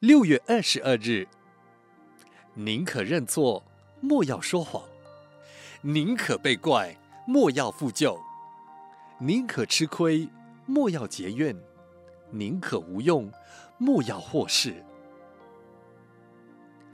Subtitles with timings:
[0.00, 1.28] 六月二十二日，
[2.54, 3.62] 宁可认错，
[4.00, 4.80] 莫要说谎；
[5.82, 8.18] 宁可被怪，莫要负疚；
[9.18, 10.26] 宁可吃亏，
[10.64, 11.54] 莫要结怨；
[12.30, 13.30] 宁可无用，
[13.76, 14.82] 莫要祸事。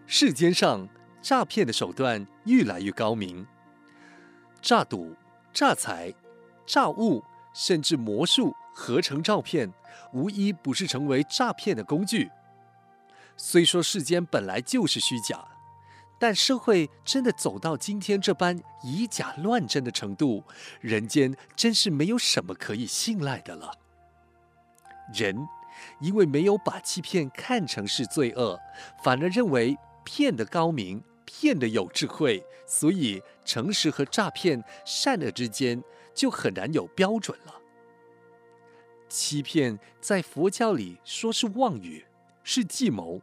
[0.09, 0.88] 世间上
[1.23, 3.46] 诈骗的手段越来越高明，
[4.61, 5.14] 诈赌、
[5.52, 6.12] 诈财、
[6.66, 7.23] 诈物，
[7.54, 9.73] 甚至魔术、合成照片，
[10.12, 12.29] 无一不是成为诈骗的工具。
[13.36, 15.46] 虽说世间本来就是虚假，
[16.18, 20.42] 但社会真的走到今天这般以假乱真的程度，
[20.80, 23.72] 人间真是没有什么可以信赖的了。
[25.14, 25.46] 人
[26.00, 28.58] 因为没有把欺骗看成是罪恶，
[29.04, 35.82] 反而认为骗得高明、骗得有智慧，所以诚实和诈骗、善恶之间
[36.14, 37.55] 就很难有标准了。
[39.08, 42.05] 欺骗在佛教里说是妄语。
[42.48, 43.20] 是计谋，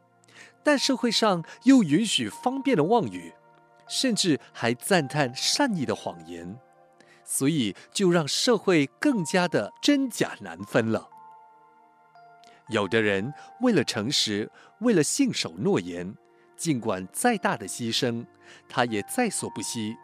[0.64, 3.34] 但社会上又允许方便的妄语，
[3.88, 6.60] 甚至还赞叹善意的谎言，
[7.24, 11.10] 所以就让社会更加的真假难分了。
[12.68, 16.16] 有的人为了诚实，为了信守诺言，
[16.58, 18.26] 尽管再大的牺牲，
[18.68, 19.96] 他也在所不惜。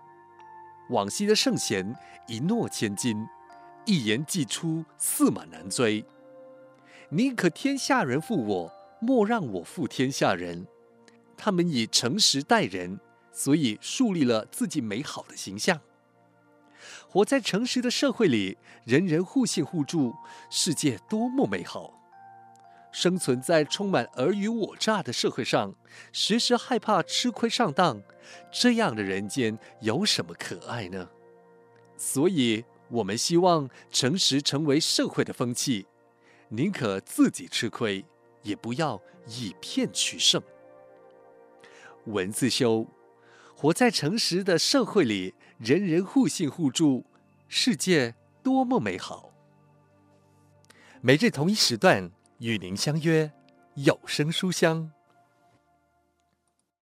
[0.92, 1.94] 往昔的圣贤
[2.26, 3.28] 一诺千金，
[3.86, 6.06] 一言既出，驷马难追。
[7.10, 8.79] 宁可天下人负我。
[9.00, 10.68] 莫让我负天下人。
[11.38, 13.00] 他们以诚实待人，
[13.32, 15.80] 所以树立了自己美好的形象。
[17.08, 20.14] 活在诚实的社会里，人人互信互助，
[20.50, 21.94] 世界多么美好！
[22.92, 25.76] 生存在充满尔虞我诈的社会上，
[26.12, 28.02] 时时害怕吃亏上当，
[28.52, 31.10] 这样的人间有什么可爱呢？
[31.98, 35.86] 所以，我们希望诚实成为社会的风气，
[36.50, 38.06] 宁可自己吃亏。
[38.42, 40.42] 也不要以骗取胜。
[42.06, 42.88] 文字修，
[43.56, 47.06] 活在诚实的社会里，人人互信互助，
[47.48, 49.32] 世界多么美好。
[51.02, 53.32] 每日同一时段与您相约
[53.76, 54.92] 有声书香。